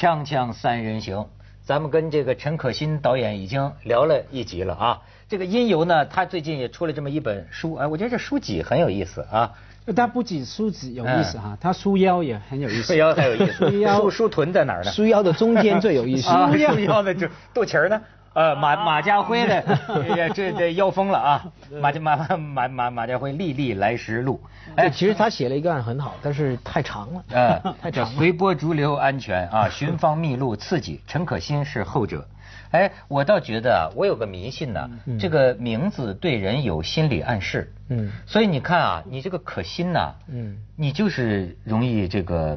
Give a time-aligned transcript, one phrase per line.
[0.00, 1.26] 锵锵三人行，
[1.62, 5.02] 咱们跟这个陈可辛导演已经聊了一集了啊。
[5.28, 9.52] 这个殷由呢，他最近也出了这么一本书，哎，我觉得这书籍很有意思啊。
[9.94, 12.94] 他不仅书籍有意思哈，他书腰也很有意思。
[12.94, 13.52] 书腰很有意思。
[13.52, 14.90] 书腰书书臀在哪儿呢？
[14.90, 16.30] 书腰的中间最有意思。
[16.48, 18.00] 书腰的就肚脐儿呢？
[18.32, 19.62] 呃，马马家辉的
[20.34, 21.52] 这这腰封了啊。
[21.80, 24.40] 马家马马马马家辉《历历来时路》。
[24.76, 27.24] 哎，其实他写了一段很好，但是太长了。
[27.30, 28.06] 呃， 太长。
[28.06, 31.00] 随波逐流安全啊，寻芳觅路刺激。
[31.06, 32.26] 陈可辛是后者。
[32.70, 37.72] 哎，我倒觉得啊，我有个迷信呢，这个名字对人有心理暗示。
[37.88, 38.12] 嗯。
[38.26, 42.56] 所以你看啊，你这个可心呐，嗯，你就是容易这个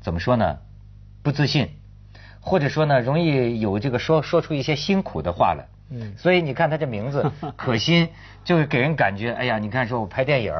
[0.00, 0.58] 怎么说呢？
[1.24, 1.68] 不自信，
[2.48, 5.64] 或者说呢，容易有这个说说出一些辛苦的话来。
[5.90, 6.14] 嗯。
[6.16, 8.08] 所以你看他这名字 可心，
[8.44, 10.52] 就是给人感觉，哎呀，你看说我拍电影。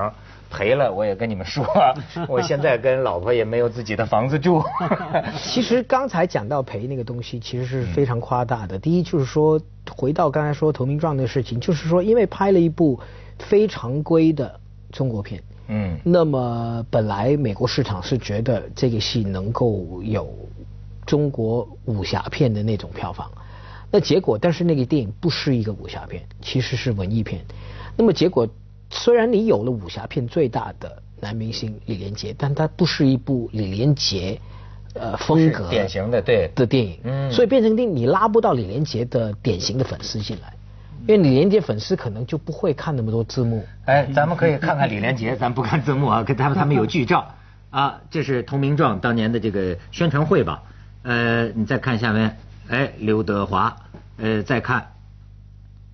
[0.51, 1.63] 赔了，我也跟你们说，
[2.27, 4.65] 我现在跟老婆也没有自己的房子住。
[5.45, 8.79] 其实刚才讲到赔那个东西，其实是非常夸大的。
[8.79, 9.61] 第一就是说，
[9.95, 12.99] 回到刚才说投名状的事情，就是说，因为拍了一部
[13.39, 14.59] 非常规的
[14.91, 20.27] 中国片，嗯，那么本来美国市场是觉得这个戏能够有
[21.09, 23.29] 中国武侠片的那种票房，
[23.91, 27.45] 那结果，但是那个电影不是一个武侠片，其实是文艺片，
[27.97, 28.47] 那么结果。
[28.91, 34.41] 虽然你有了武侠片最大的男明星李连杰，但他不是一部李连杰
[34.95, 40.55] 呃风格典型的对的电影，嗯，所以变成你你拉不到李连杰的典型的粉丝进来，
[41.07, 43.63] 因为李连杰粉丝可能就不会看那么多字幕。
[43.85, 47.27] 哎，咱们可以看看李连杰，咱不看字幕啊，跟他们他们有剧照
[47.69, 50.63] 啊，这是《投名状》当年的这个宣传会吧？
[51.09, 52.37] 呃，你再看下面，
[52.69, 53.75] 哎，刘德华，
[54.19, 54.89] 呃，再看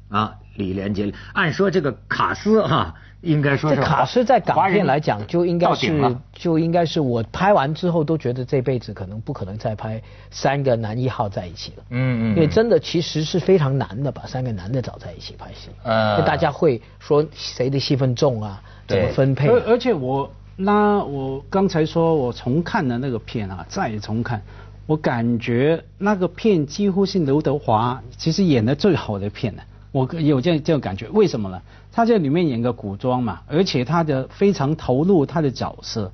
[0.08, 0.34] 啊。
[0.56, 11.82] 李连杰，按说这个卡斯哈，应该说是卡斯在港片来讲就应该是就应该是我拍完之后都觉得这辈子可能不可能再拍三个男一号在一起了。
[11.90, 12.36] 嗯嗯。
[12.36, 15.70] 因为真的其实是非常难的把三个男的找在一起拍戏。
[15.82, 16.24] 嗯。
[16.24, 18.62] 大家会说谁的戏份重啊？
[18.86, 19.48] 怎么分配？
[19.48, 24.40] 而而且我那我刚才说我重看的那个片啊，再重看，
[24.86, 29.62] 我感觉那个片几乎是刘德华其实演的最好的片了。
[29.92, 31.62] 我有这这种感觉，为什么呢？
[31.92, 36.10] 他在里面演个古装嘛，而且他的非常投入他的角色，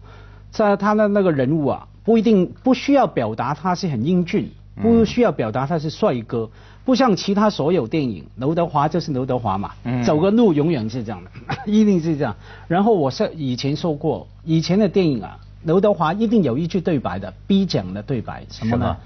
[0.51, 4.51] 在他的那个人物啊，不一定不需要表达他是很英俊，
[4.83, 6.51] 不需要表达他是帅哥，
[6.85, 9.73] 不像其他所有电影，刘德华就是刘德华嘛，
[10.05, 11.31] 走个路永远是这样的，
[11.65, 12.37] 一定是这样。
[12.69, 18.97] 然后我是以前说过，以前的电影啊，刘德华一定有一句对白的，B 讲的对白，什么呢？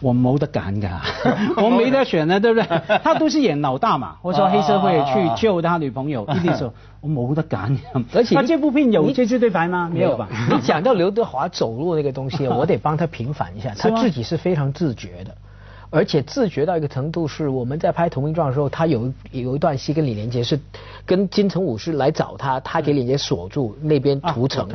[0.00, 1.00] 我没得揀噶，
[1.62, 2.98] 我没得选的，对不对？
[3.02, 7.74] 他都是演老大嘛， 或者说黑社会去救他女朋友，一定说我冇得敢。
[8.12, 9.88] 而且 他这部片有这句对白吗？
[9.90, 10.28] 没有吧？
[10.50, 15.34] 你讲到刘德华走路那个东西，我得帮他平反一下，他自己是非常自觉的。
[15.94, 20.58] 而且自觉到一个程度，是我们在拍《同名状》的时候，他有有一段戏跟李连杰是
[21.06, 24.68] 跟金城武是来找他，他给李连杰锁住那边屠城，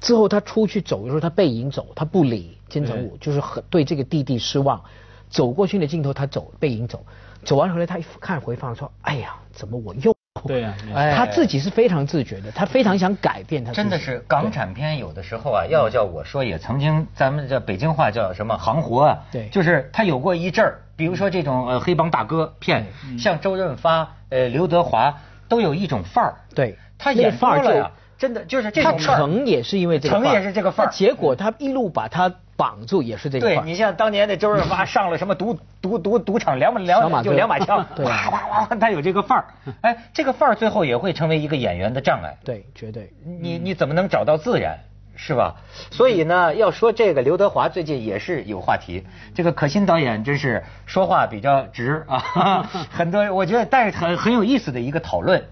[0.00, 4.82] 之后他出去走的时候，他背影走，他不理金城武，就是很对这个弟弟失望，
[5.30, 7.04] 走过去的镜头他走背影走，
[7.44, 10.13] 走完回来他一看回放说，哎呀，怎么我又。
[10.46, 10.74] 对啊，
[11.14, 13.72] 他自己是非常自觉的，他非常想改变他。
[13.72, 19.18] 真的是港产片有的时候啊，要叫我说也曾经，咱们叫北京话叫什么行活啊？
[19.32, 22.86] 对，就是他有过一阵儿，比如说这种呃黑帮大哥片，
[23.18, 25.14] 像周润发、呃刘德华
[25.48, 26.34] 都有一种范儿。
[26.54, 28.92] 对，他演范儿了呀，真的就是这种。
[28.98, 32.32] 他成也是因为这个成也是这个范儿，结果他一路把他。
[32.56, 33.62] 绑住也是这个范儿。
[33.62, 39.44] 对你像当年的周润发上了什么赌赌赌赌场两两就两把枪，哇哇哇，他有这个范儿。
[39.80, 42.36] 哎，这个范儿最后也会成为一个演员的障碍。
[42.44, 43.12] 对，绝对。
[43.24, 44.78] 你你怎么能找到自然，
[45.16, 45.56] 是吧？
[45.90, 49.04] 所以呢，要说这个刘德华最近也是有话题。
[49.34, 55.44] 这个可心导演真是说话比较直啊， 很多我觉得但是很很有意思的一个讨论。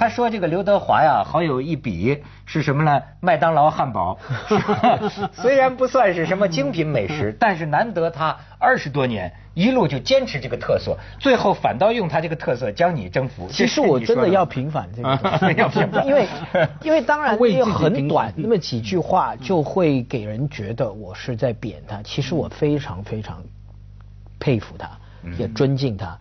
[0.00, 3.02] 他说：“这个刘德华呀，好有一笔是什么呢？
[3.20, 4.18] 麦当劳汉堡，
[5.30, 13.46] 虽然不算是什么精品美食， 但是难得他二十多年一路就坚持这个特色，最后反倒用他这个特色将你征服。
[13.50, 16.26] 其实我真的要平反这个， 要平反，因为
[16.80, 22.02] 因为当然因为很短那么几句话就会给人觉得我是在贬他。
[22.02, 23.42] 其实我非常非常
[24.38, 24.88] 佩服他，
[25.36, 26.16] 也尊敬他。”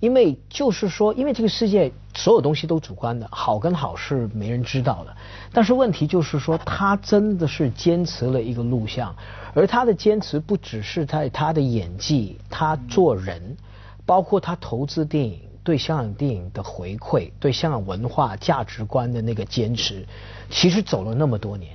[0.00, 5.16] 因为就是说，因为这个世界所有东西都主观的，好跟好是没人知道的。
[5.52, 9.14] 但是问题就是说，他真的是坚持了一个录像，
[9.54, 13.56] 而他的坚持不只是在他的演技，他做人，
[14.04, 20.06] 包括他投资电影对香港电影的回馈，对香港文化价值观的那个坚持，
[20.50, 21.74] 其实走了那么多年。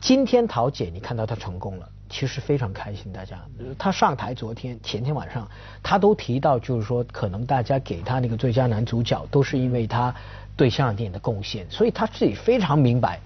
[0.00, 1.88] 今天陶姐，你看到她成功了。
[2.08, 3.12] 其实非常开心。
[3.12, 3.38] 大家，
[3.78, 5.48] 他上台昨天前天晚上，
[5.82, 10.14] 他都提到，就是说可能大家给他那个最佳男主角，都是因为他
[10.56, 13.18] 对香港电影的贡献，所以他自己非常明白。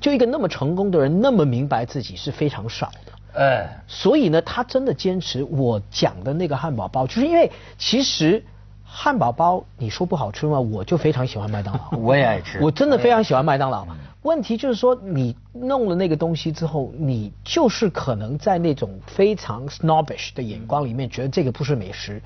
[0.00, 3.40] 就一个那么成功的人，那么明白自己是非常少的。
[3.40, 8.44] 哎，所以呢，他真的坚持我讲的那个汉堡包，就是因为其实。
[8.90, 10.58] 汉堡包，你说不好吃吗？
[10.58, 12.58] 我就非常喜欢麦当劳， 我也爱吃。
[12.58, 13.86] 我真的非常喜欢麦当劳。
[14.22, 22.20] 问题就是说，你弄了那个东西之后，你就是可能在那种非常 snobbish 的眼光里面，觉得这个不是美食。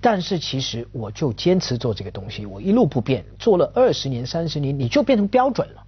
[0.00, 5.84] 但是其实，我就坚持做这个东西，我一路不变，做了二十年、三十年，你就变成标准了。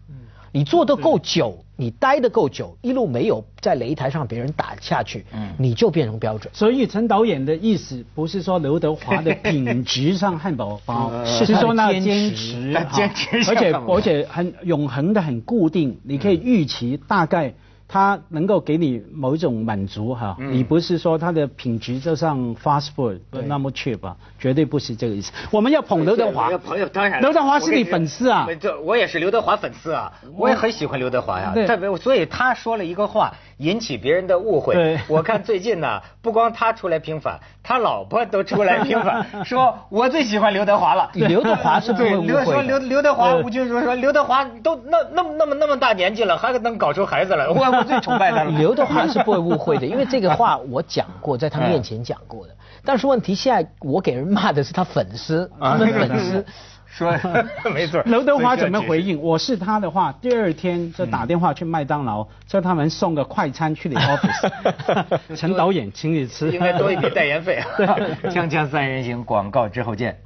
[0.52, 6.52] 你做得够久，你待得够久，一路没有在擂台上别人打下去，嗯，你就变成标准。
[6.52, 17.54] 所以陈导演的意思不是说刘德华的品质上汉堡包，是说那坚持，坚持，而且而且很永恒的很固定，你可以预期大概。
[17.92, 24.16] 它能够给你某一种满足哈，你不是说它的品质就像 fast food 那么 cheap 啊？
[24.38, 25.32] 绝对不是这个意思。
[25.50, 27.20] 我们要捧刘德华，朋友当然。
[27.20, 28.46] 刘德华是你粉丝啊？
[28.60, 31.50] 这我也是刘德华粉丝啊，我也很喜欢刘德华呀。
[31.52, 31.66] 对，
[31.98, 33.34] 所以他说了一个话。
[33.60, 34.98] 引起别人的误会。
[35.06, 41.10] 我看最近呢，不光他出来平反，他老婆都出来平反， 说我最喜欢刘德华了。
[41.12, 48.50] 刘德华是对刘说刘刘德华，吴军说说刘德华都那那么那么那么大年纪了，还能搞出孩子来，我我最崇拜他了。
[48.58, 52.54] 刘德华是不会误会的，因为这个话我讲过，在他面前讲过的。
[52.82, 56.44] 但是问题现在我给人骂的是他粉丝，他们粉丝。
[56.90, 57.16] 说
[57.72, 59.22] 没错，刘德华怎么回应？
[59.22, 65.20] 我是他的话，第二天就打电话去麦当劳，叫他们送个快餐去你 office。
[65.36, 67.62] 陈导演，请你吃，应该多一笔代言费。
[67.76, 70.20] 锵锵三人行，广告之后见。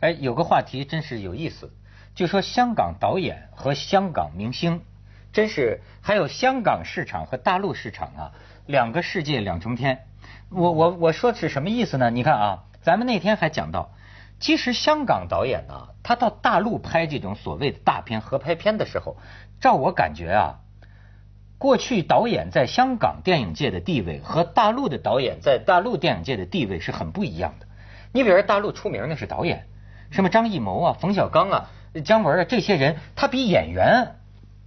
[0.00, 1.70] 哎，有个话题真是有意思，
[2.16, 4.80] 就说香港导演和香港明星，
[5.32, 8.32] 真是还有香港市场和大陆市场啊，
[8.66, 10.00] 两个世界两重天。
[10.50, 12.10] 我我我说是什么意思呢？
[12.10, 13.92] 你看啊，咱们那天还讲到。
[14.40, 19.16] 其实香港导演呢，他到大陆拍这种所谓的大片合拍片的时候，
[19.60, 20.60] 照我感觉啊，
[21.58, 27.66] 过去导演在香港电影界的地位和大陆的导演在大陆电影界的地位是很不一样的。
[28.12, 29.66] 你比如说大陆出名的是导演，
[30.10, 31.70] 什么张艺谋啊、冯小刚啊、
[32.04, 34.14] 姜文啊这些人，他比演员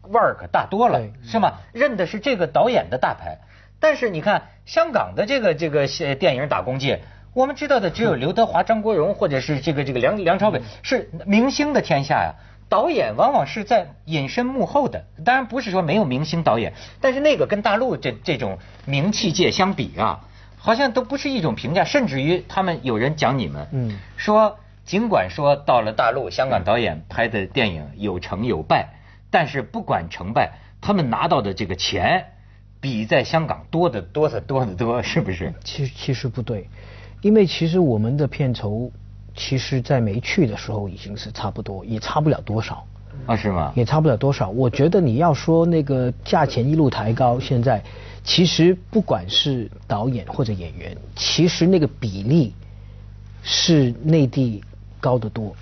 [0.03, 1.59] 腕儿可大多了，是吗？
[1.71, 3.39] 认的是这个导演的大牌。
[3.79, 7.03] 但是你看香港的这个这个电影打工界。
[7.33, 12.35] 我们知道的只有刘德华、张国荣，或者是这个这个梁梁朝伟，是明星的天下呀。
[12.67, 20.21] 导演往往是在隐身幕后的，当然不是说没有明星导演，但是那个跟大陆这这种名气界相比啊，
[20.57, 21.83] 好像都不是一种评价。
[21.83, 28.87] 甚至于他们有人讲你们，嗯，说尽管说到了大陆，香港导演拍的电影有成有败，
[29.29, 32.25] 但是不管成败，他们拿到的这个钱
[32.79, 35.53] 比在香港多得多得多得多，是不是？
[35.65, 36.69] 其实其实不对。
[37.21, 38.91] 因为其实我们的片酬，
[39.35, 42.85] 其实在没去的时候已经是差不多，也差不了多少。
[43.27, 43.71] 啊，是吗？
[43.75, 44.49] 也差不了多少。
[44.49, 47.83] 我觉得你要说那个价钱一路抬高，现在
[48.23, 52.53] 其实不管是导演或者演员，其实那个比例
[53.43, 54.63] 是内地
[54.99, 55.55] 高得多。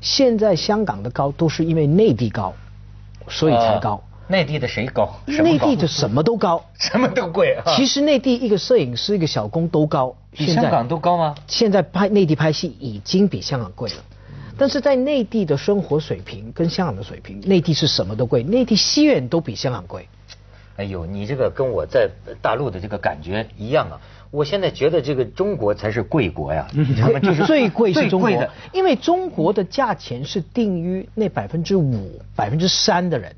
[0.00, 2.52] 现在香港的高都是因为内地高，
[3.28, 4.02] 所以才高。
[4.26, 5.14] 内地的谁高？
[5.26, 7.56] 内地的什么都高， 什么都贵。
[7.76, 11.34] 其实内地一个摄影师、一个小工都高，比香港都高吗？
[11.46, 13.96] 现在拍内地拍戏已经比香港贵了，
[14.56, 20.08] 但是在内地的生活水平跟香港的水平，内地是什么都贵，内地戏院都比香港贵。
[20.76, 22.08] 哎呦，你这个跟我在
[22.42, 24.00] 大陆的这个感觉一样啊！
[24.32, 27.20] 我现在觉得这个中国才是贵国呀，你知道吗？
[27.20, 28.30] 就是最贵是中国，
[28.72, 33.32] 因为中国的价钱是定于那百分之五、百分之三的人。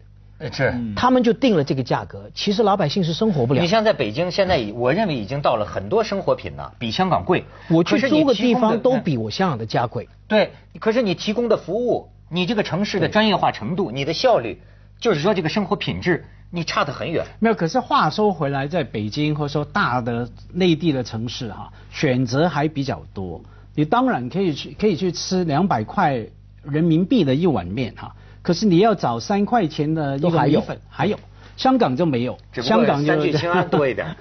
[0.52, 2.31] 是，他们就定了这个价格。
[2.35, 3.62] 其实老百姓是生活不了。
[3.62, 7.45] 你像在北京，现在我认为已经到了很多生活品呢，比香港贵。
[7.71, 10.09] 我去租个地方都比我香港的价贵。
[10.28, 14.61] 对，可是你提供的服务，你这个城市的专业化程度，你的效率，
[15.00, 17.25] 就是说这个生活品质，你差得很远。
[17.40, 23.40] 没有，可是话说回来，在北京或者说大的内地的城市哈，选择还比较多。
[23.75, 26.26] 你当然可以去，可以去吃两百块
[26.62, 28.14] 人民币的一碗面哈。
[28.47, 31.19] 可是你要找三块钱的一个米粉，还有
[31.57, 34.15] 香港就没有，香港三聚氰胺多一点。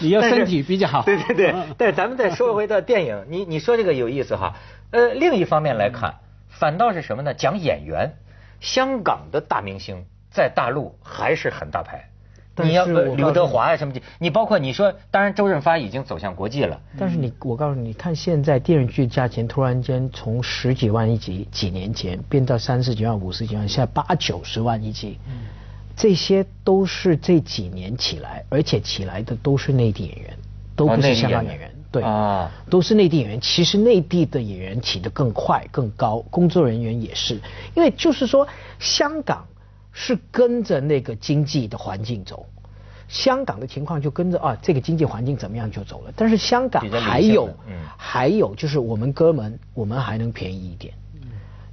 [0.00, 1.02] 你要身体比较好。
[1.04, 4.56] 对对对，但是咱们再说回到电影，你你说这个有意思哈。
[4.90, 6.16] 呃，另一方面来看，
[6.48, 7.34] 反倒是什么呢？
[7.34, 8.14] 讲演员，
[8.58, 12.10] 香港的大明星在大陆还是很大牌。
[12.64, 16.80] 你要刘德华啊什么的，你包括你说，当然周润发已经走向国际了。
[16.98, 25.18] 但是你，我告诉你，看现在电视剧价钱突然间从十几万一集，几年前变到三十几万、五十几万，现在八九十万一集，
[25.96, 30.36] 这些都是这几年起来，而且起来的都是内地演员，
[30.74, 31.70] 都不是香港演员。
[31.92, 33.40] 对啊，都是内地演员。
[33.40, 37.40] 其实内地的演员起得更快、更高，工作人员也是。
[37.74, 38.46] 因为就是说，
[38.78, 39.46] 香港
[39.98, 42.44] 是跟着那个经济的环境走，
[43.08, 46.12] 香港的情况就跟着啊，这个经济环境怎么样就走了。
[46.14, 47.48] 但是香港还有，
[47.96, 50.92] 还有就是我们哥们，我们还能便宜一点。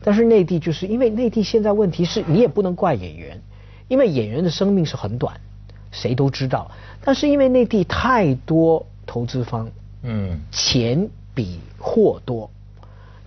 [0.01, 3.42] 但是内地就是因为内地现在问题是你也不能怪演员，
[3.89, 5.36] 因为演员的生命是很短，
[5.92, 6.72] 谁都知道。
[7.03, 9.70] 但是因为内地太多投资方。
[10.06, 12.50] 嗯，钱比货多，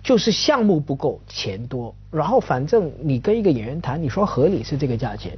[0.07, 1.93] 就是项目不够，钱多。
[2.09, 5.37] 然后反正你跟一个演员谈，你说合理是这个价钱，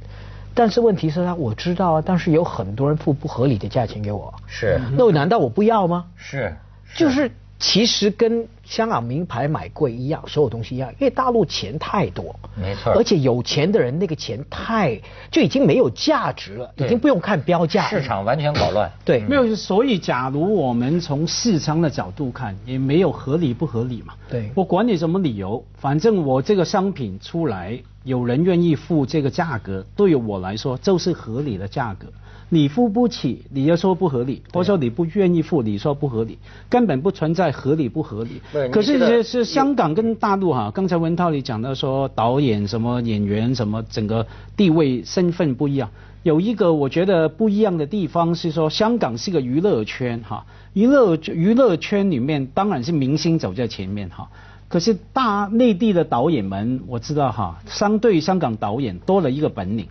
[0.54, 4.32] 但是问题是他我知道啊，但是有很多人付不合理的价钱给我。
[4.46, 4.80] 是。
[4.96, 6.06] 那我难道我不要吗？
[6.14, 6.54] 是。
[6.94, 7.28] 就是。
[7.60, 14.98] 其实跟香港名牌买贵一样，所有东西一样，因为大陆钱太多，没错，而且有钱的人那个钱太
[15.30, 18.90] 就已经没有价值了，已经不用看标价，市场完全搞乱。
[19.04, 24.14] 对，没有，所以假如我们从市场的角度看，也没有合理不合理嘛。
[24.30, 32.06] 对，我管你什么理由，反正我这个商品出来，有人愿意付这个价格，对于我来说就是合理的价格。
[32.52, 36.36] 你付不起，你就说不合理；或者说你不愿意付，你说不合理，
[36.68, 38.42] 根本不存在合理不合理。
[38.72, 44.26] 可是这是香港跟大陆哈，刚才文涛你讲到说导演什么演员什么整个
[44.56, 45.88] 地位身份不一样，
[46.24, 54.28] 有一个我觉得不一样的地方是说香港是个娱乐圈哈，娱乐娱乐圈里面当然是明星走在前面哈，
[54.66, 59.86] 可是大内地的导演们我知道哈，相对香港导演多了一个本领，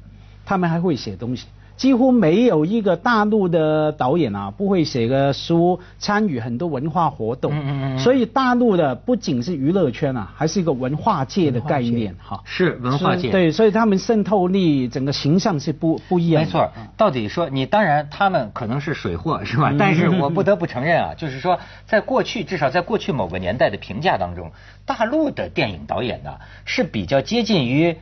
[0.45, 1.47] 他们还会写东西。
[1.79, 7.53] 几乎没有一个大陆的导演啊，不会写个书，参与很多文化活动。
[7.53, 7.99] 嗯嗯嗯。
[7.99, 12.41] 所以大陆的不仅是娱乐圈啊，还是一个文化界的概念哈。
[12.43, 13.31] 是文化界。
[13.31, 16.43] 对，所以他们渗透力、整个形象是不不一样。
[16.43, 16.69] 没错。
[16.97, 19.73] 到底说你当然他们可能是水货是吧？
[19.79, 24.51] 但是我不得不承认啊， 就是说在过去至少在过去某个年代的评价当中，
[24.85, 26.31] 大陆的电影导演呢
[26.65, 27.95] 是比较接近于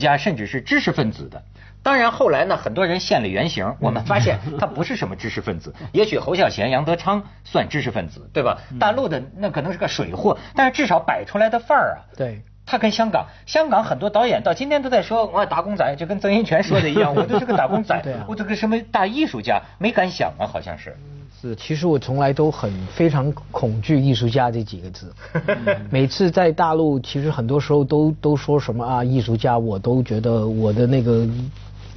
[0.00, 1.42] 家甚至是知识分子的。
[1.86, 5.72] 当然，后来呢，很多人现了原形，我们发现他不是什么知识分子。
[5.92, 8.58] 也许侯孝贤、杨德昌算知识分子，对吧？
[8.80, 12.02] 大陆的那可能是个水货，但是至少摆出来的范儿啊。
[12.16, 12.42] 对。
[12.66, 20.96] 他跟香港，香港很多导演到今天都在说，我打工仔，就跟曾荫权说的一样， 我就是个打工仔，我这个什么大艺术家，没敢想啊，好像是。
[21.40, 25.14] 是，其实我从来都很非常恐惧艺术家这几个字。
[25.88, 31.24] 每次在大陆，其实很多时候都都说什么啊，艺术家，我都觉得我的那个。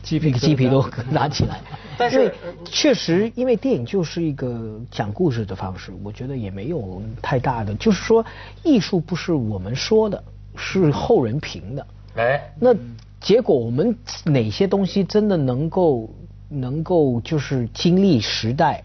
[0.03, 1.60] 鸡皮鸡皮都拿起来，
[1.98, 2.34] 但是
[2.65, 7.74] 确实，因为电影就是一个讲故事的方式，我觉得也没有太大的。
[7.75, 8.25] 就是说，
[8.63, 10.24] 艺术不是我们说的，
[10.56, 11.88] 是后人评的。
[12.15, 12.74] 哎，那
[13.20, 16.10] 结果我们哪些东西真的能够
[16.50, 18.84] 能够就是经历时代、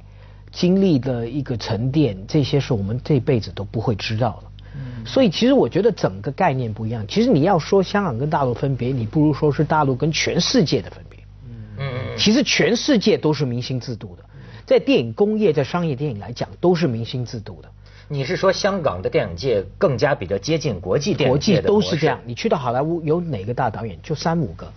[0.52, 4.48] 经历的一个沉淀，这些是我们这辈子都不会知道的。
[4.76, 7.04] 嗯所以其实我觉得整个概念不一样。
[7.06, 11.03] 其实你要说香港跟大陆分别，你不如说是大陆跟全世界的分。
[12.16, 14.24] 其实全世界都是明星制度的，
[14.66, 17.68] 在电影工业、在商业电影来讲，都是明星制度的。
[18.06, 21.30] 你是说香港的电影界更加比较接近国际电影？
[21.30, 22.20] 国际都是这样。
[22.26, 23.98] 你去到好莱坞，有哪个大导演？
[24.02, 24.70] 就三五个，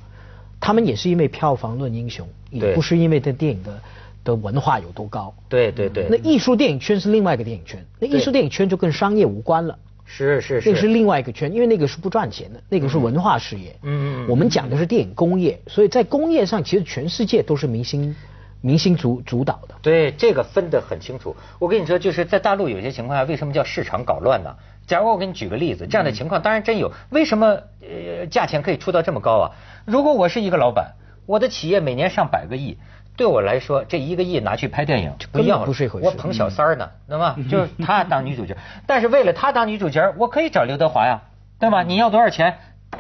[0.60, 3.82] 他们也是因为票房论英雄，也不是因为这电影的
[4.24, 5.34] 的文化有多高。
[5.50, 6.08] 对对对。
[6.10, 9.78] 那艺术电影圈是另外一个电影圈，那艺术电影圈就跟商业无关了。
[10.10, 13.76] 是是是，那是另外一个圈，因为那个是不赚钱的，那个是文化事业。
[13.84, 14.28] 嗯嗯。
[14.30, 18.16] 我们讲的是电影工业，所以在工业上，其实全世界都是明星，
[18.62, 19.76] 明星主主导的。
[19.82, 21.36] 对，这个分得很清楚。
[21.60, 24.56] 我跟你说，就是在大陆有些情况下，为什么叫市场搞乱呢？
[24.88, 26.92] 假如我给你举个例子，这样的情况当然真有。
[27.10, 29.52] 为什么呃价钱可以出到这么高啊？
[29.86, 30.94] 如果我是一个老板，
[31.26, 32.78] 我的企业每年上百个亿。
[33.18, 36.06] 对我来说，这一个亿拿去拍电影不要不是一回事。
[36.06, 37.36] 我捧小三儿呢，对吧？
[37.50, 38.56] 就是她当女主角，
[38.86, 41.24] 但是为了她当女主角，我可以找刘德华呀，
[41.60, 41.82] 对吧？
[41.82, 42.60] 你要多少钱？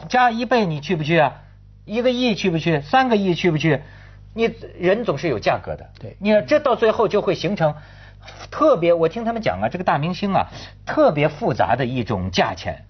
[0.09, 1.43] 加一倍你去不去啊？
[1.85, 2.81] 一个亿去不去？
[2.81, 3.81] 三个亿去不去？
[4.33, 5.89] 你人总是有价格的。
[5.99, 7.75] 对，你这到最后就会形成
[8.51, 8.93] 特别。
[8.93, 10.47] 我听他们讲啊，这个大明星啊，
[10.85, 12.85] 特别复杂的一种价钱，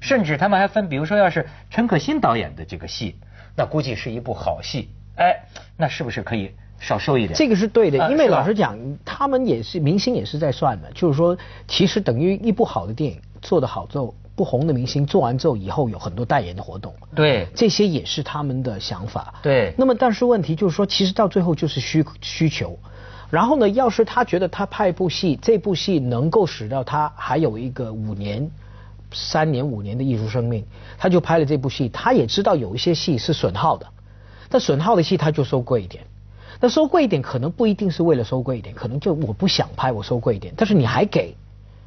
[0.00, 3.16] 甚至他们还分，比如说要是陈可辛导演的这个戏，
[3.56, 5.44] 那估计是一部好戏，哎，
[5.76, 6.54] 那是不是可以？
[6.82, 19.72] 少收一点，这个是对的，因为老实讲，他们也是明星，也是在算的，就是说，其实等于一部好的电影做得好之后，不红的明星做完之后，以后有很多代言的活动，对，这些也是他们的想法，对。
[19.78, 22.76] 那么，但是问题就是说，其实到最后就是需需求，
[23.30, 28.50] 然后呢，要是他觉得他拍一部戏，这部戏能够使到他还有一个五年、
[29.12, 30.66] 三年、五年的艺术生命，
[30.98, 33.86] 他就拍了这部戏，他也知道有一些戏是损耗的。
[34.48, 36.02] 但损耗的戏他就收贵一点。
[36.62, 40.54] 那收贵一点，可能不一定是为了收贵一点，可能就我不想拍，我收贵一点。
[40.56, 41.34] 但是你还给，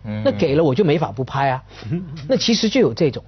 [0.03, 1.63] 那给了我就没法不拍啊。
[2.27, 3.23] 那其实就有这种。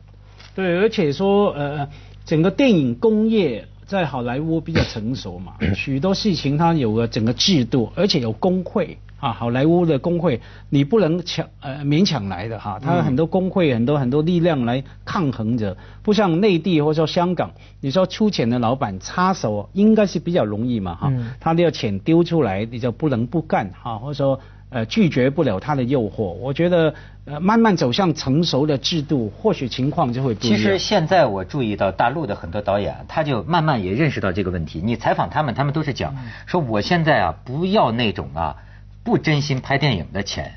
[0.53, 1.87] 对，而且说呃，
[2.25, 8.97] 整个电影工业在好莱坞比较成熟嘛， 许多事情它有个整个制度，而且有工会。
[9.19, 10.39] 啊，好莱坞的工会
[10.69, 17.51] 你不能强呃勉强来的哈，它很多工会很多很多力量来抗衡着，不像内地或者说香港，
[17.81, 26.93] 你说出钱的老板插手应该是比较容易嘛哈，他的钱丢出来你就不能不干哈，或者说呃拒绝不了他的诱惑，我觉得
[27.25, 30.57] 呃慢慢走向成熟的制度，或许情况就会不一样。
[30.57, 34.81] 其实现在我注意到大陆的很多导演，他就慢慢也认识到这个问题。
[34.83, 38.55] 你采访他们，他们都是讲说我现在啊不要那种啊。
[39.03, 40.53] 不真心拍电影的钱，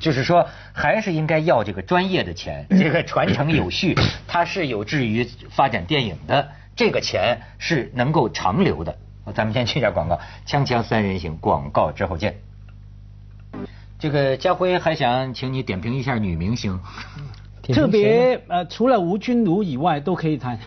[0.00, 8.98] 就是说还是应该要这个专业的钱， 这个传承有序，它是有志于发展电影的，这个钱是能够长留的。
[9.36, 12.34] 咱们先去一下广告，锵锵三人行广告之后见。
[14.02, 16.76] 这个家辉还想请你点评一下女明星。
[17.62, 20.58] 特别呃，除了吴君如以外都可以谈。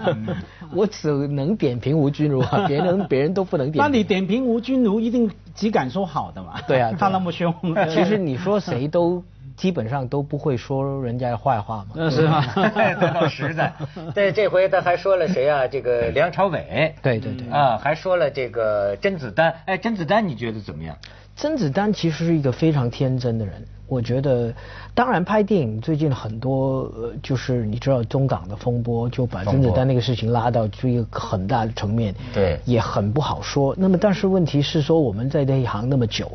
[0.74, 3.82] 我只能点评吴君如啊， 别人别人都不能点。
[3.82, 6.60] 那你点评吴君如一定只敢说好的嘛？
[6.68, 7.50] 对啊， 他那么凶。
[7.88, 9.24] 其实你说谁都
[9.56, 11.92] 基本上都不会说人家的坏话嘛。
[11.94, 12.44] 那是吗？
[13.14, 13.72] 倒实在。
[14.14, 15.66] 对，这回他还说了谁啊？
[15.66, 16.94] 这个梁朝伟。
[17.02, 17.48] 对对对。
[17.50, 19.54] 啊，还说了这个甄子丹。
[19.64, 20.96] 哎，甄子丹你觉得怎么样？
[21.34, 23.66] 甄子丹其实是一个非常天真的人。
[23.88, 24.52] 我觉得，
[24.94, 33.74] 当然拍电影最近很多，呃，就是你知道中港的风波，就把甄子丹那个事情拉到这一个很大的层面，对，也很不好说。
[33.78, 36.30] 那么，但是问题是说我们在这一行那么久，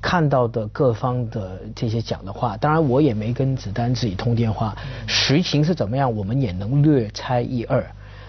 [0.00, 4.74] 看到的各方的这些讲的话，当然我也没跟子丹自己通电话，
[5.06, 7.84] 实情是怎么样，我们也能略猜一二。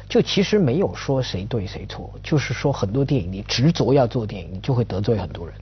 [0.07, 5.55] 就其实没有说谁对谁错，就是说很多电影你执着要做电影，你就会得罪很多人，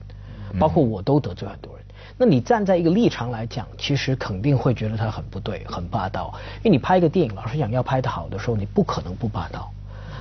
[0.58, 1.83] 包括我都得罪很多人。
[2.16, 6.32] 那你站在一个立场来讲，其实肯定会觉得他很不对、很霸道。
[6.62, 9.70] 因为你拍一个电影，老实讲，要拍的好的时候，你不可能不霸道。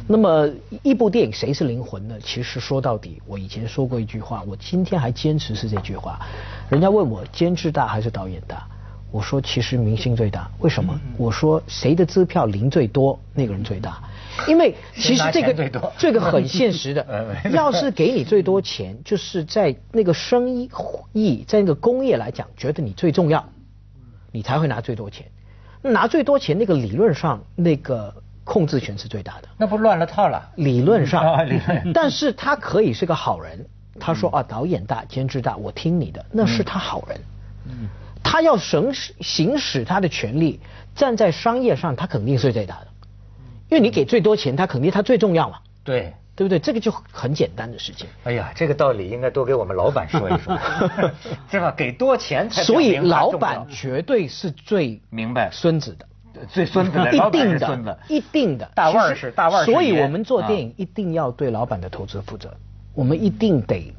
[0.07, 0.49] 那么
[0.81, 2.15] 一部电影谁是灵魂呢？
[2.21, 6.19] 其实说到底，我以前说过一句话，我今天还坚持是这句话。
[6.67, 8.67] 人家问我监制大还是导演大？
[9.13, 10.49] 我说其实明星最大。
[10.57, 10.99] 为什么？
[11.17, 14.01] 我说谁的支票零最多，那个人最大。
[14.47, 15.53] 因为其实这个
[15.99, 20.67] 这个很现实的， 要是给你最多钱， 就是在那个生意
[21.11, 23.47] 意，在那个工业来讲，觉得你最重要，
[24.31, 25.27] 你才会拿最多钱。
[25.83, 28.11] 拿最多钱，那个理论上那个
[28.43, 29.47] 控制权是最大的。
[29.59, 30.41] 那不乱了套了？
[30.55, 31.93] 理论上，理论。
[31.93, 33.63] 但是他可以是个好人。
[33.99, 37.21] 他说啊，导演大，监制大，我听你的，那是他好人。
[37.67, 37.87] 嗯。
[38.23, 40.59] 他要行使行使他的权利，
[40.95, 42.87] 站在商业上，他肯定是最大的。
[43.69, 45.57] 因为你给最多钱，他肯定他最重要嘛。
[45.83, 46.57] 对，对不对？
[46.59, 48.07] 这个就很简单的事情。
[48.23, 50.57] 哎呀，这个道理应该多给我们老板说一说，
[51.51, 51.71] 是吧？
[51.75, 56.05] 给多钱才所以老板绝对是最明白孙子的，
[56.47, 58.69] 最孙子的一定的，一定的。
[58.75, 62.55] 大腕是大腕，所以我们做电影一定要对老板的投资负责，
[62.93, 63.93] 我们一定得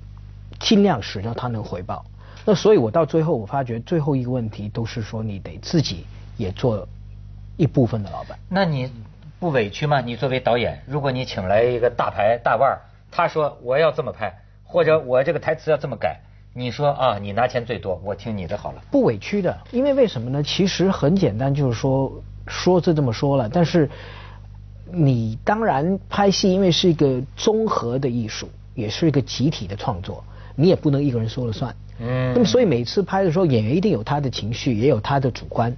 [0.60, 2.04] 尽量使得他能回报。
[2.44, 6.04] 那所以我到最后我发觉最后一个问题都是说你得自己
[6.36, 6.86] 也做
[7.56, 8.38] 一部分的老板。
[8.48, 8.90] 那你。
[9.40, 10.00] 不委屈吗？
[10.00, 12.80] 你作为导演，如果你请来一个大牌大腕儿，
[13.10, 16.18] 他说我要这么拍，或者我这个台词要这么改，
[16.54, 18.80] 你说啊，你拿钱最多，我听你的好了。
[18.90, 20.42] 不委屈的，因为为什么呢？
[20.42, 22.10] 其实很简单，就是说
[22.46, 23.90] 说是这么说了，但是
[24.90, 30.24] 你当然拍戏，因为是一个综合的艺术，也是一个集体的创作，
[30.54, 31.74] 你也不能一个人说了算。
[31.98, 32.32] 嗯。
[32.34, 35.74] 那么所以每次拍的时候，演员一定有他的情绪，也有他的主观。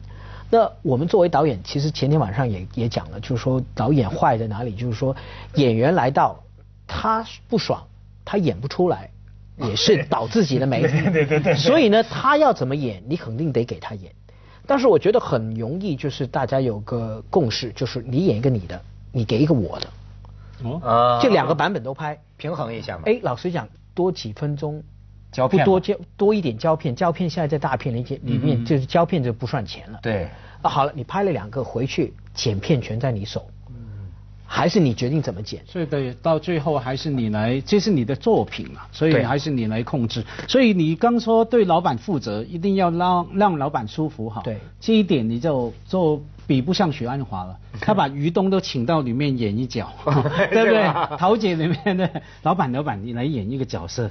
[0.49, 4.75] 那我们作为导演，其实前天晚上也也讲了，就是说导演坏在哪里？
[4.75, 5.15] 就是说
[5.55, 6.41] 演员来到，
[6.87, 7.83] 他不爽，
[8.25, 9.11] 他演不出来，
[9.57, 10.83] 也是导自己的霉。
[10.83, 11.55] 对对对对。
[11.57, 14.12] 所以呢，他要怎么演，你肯定得给他演。
[14.69, 18.81] 但是我觉得很容易，就是大家有个共识，就是你演一个你的，
[19.12, 19.89] 你给一个我的。
[20.62, 21.19] 哦。
[21.21, 23.03] 这两个版本都拍，平衡一下嘛。
[23.07, 24.80] 哎，老实讲，多几分钟。
[25.32, 29.98] 胶片不多胶多一点胶片，胶片现在在大片里面里面就是胶片就不算钱了。
[30.00, 30.30] 对，
[30.62, 33.52] 啊好了，你拍了两个回去剪片全在你手，嗯，
[34.46, 35.61] 还是你决定怎么剪？
[35.66, 40.24] 所以对，到最后还是你来，这是你的作品嘛，所以还是你来控制。
[40.48, 44.40] 所以你刚说对老板负责，一定要让让老板舒服哈。
[44.44, 46.22] 对，这一点你就就。
[46.48, 49.92] 比不上许鞍华了， 他把于东都请到里面演一角，
[50.52, 51.16] 对不对？
[51.18, 52.09] 桃姐里面的
[52.44, 54.09] 老板，老板你来演一个角色，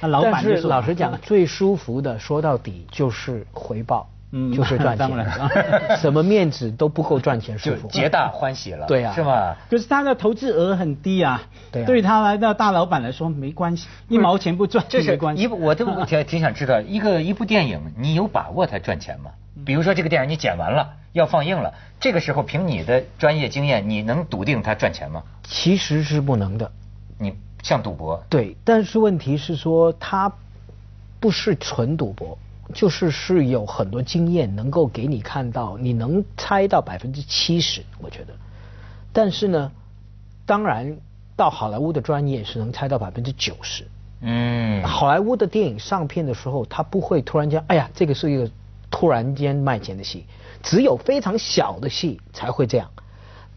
[0.00, 5.08] 那老板是老实讲，最舒服的说到底就是回报，嗯，就是赚钱。
[5.08, 8.86] 当然， 什么面子都不够赚钱，舒服，皆大欢喜了。
[8.86, 9.54] 对啊，是吗？
[9.70, 11.42] 可是他的投资额很低啊。
[11.70, 11.86] 对啊。
[11.86, 15.42] 对他来到大老板来说没关系，一毛钱不赚这没关系。
[15.42, 19.30] 一部我都挺挺想知道，一个一部电影，你有把握它赚钱吗？
[19.64, 25.22] 比如说这个电影你剪完了要放映了，这个时候凭你的专业经验，你能笃定它赚钱吗？
[25.44, 26.70] 其实是不能的。
[27.18, 28.22] 你像赌博。
[28.28, 30.30] 对，但是问题是说它
[31.20, 32.36] 不是纯赌博。
[32.74, 38.34] 就是是有很多经验能够给你看到，你能猜到百分之七十，我觉得。
[39.12, 39.70] 但是呢，
[40.44, 40.98] 当然
[41.36, 43.86] 到好莱坞的专业是能猜到百分之九十。
[44.20, 44.82] 嗯。
[44.82, 48.50] 好莱坞的电影上片的时候，他不会突然间，哎呀，这个是一个
[48.90, 50.26] 突然间卖钱的戏，
[50.62, 52.90] 只有非常小的戏才会这样，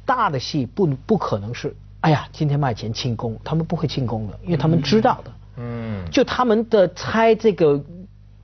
[0.06, 5.32] 大的戏不不可能是，哎呀，今天卖钱庆功，他们不会庆功的，因为他们知道的。
[5.58, 6.06] 嗯。
[6.12, 7.84] 就他们的猜这个。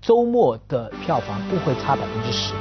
[0.06, 2.54] 周末的票房不会差百分之十，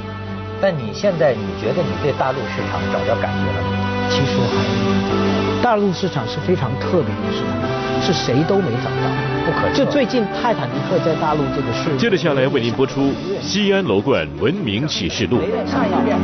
[0.59, 3.69] 但你现在你觉得你对大陆市场找到感觉了吗？
[4.09, 9.05] 其实还，大陆市场是非常特别的市场，是谁都没找到，
[9.45, 13.01] 不可就最近泰坦尼克在大陆这个事，接着下来为您播出
[13.39, 15.37] 《西安楼冠文明启示录》。
[15.69, 16.17] 下一遍，